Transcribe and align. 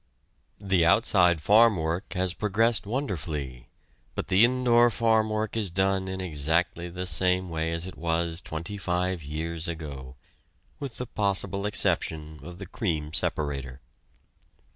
The 0.59 0.83
outside 0.83 1.43
farm 1.43 1.77
work 1.77 2.13
has 2.13 2.33
progressed 2.33 2.87
wonderfully, 2.87 3.69
but 4.15 4.29
the 4.29 4.43
indoor 4.43 4.89
farm 4.89 5.29
work 5.29 5.55
is 5.55 5.69
done 5.69 6.07
in 6.07 6.19
exactly 6.19 6.89
the 6.89 7.05
same 7.05 7.49
way 7.51 7.71
as 7.71 7.85
it 7.85 7.95
was 7.99 8.41
twenty 8.41 8.79
five 8.79 9.21
years 9.21 9.67
ago, 9.67 10.15
with 10.79 10.97
the 10.97 11.05
possible 11.05 11.67
exception 11.67 12.39
of 12.41 12.57
the 12.57 12.65
cream 12.65 13.13
separator. 13.13 13.79